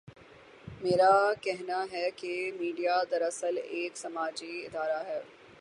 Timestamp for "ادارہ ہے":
4.65-5.21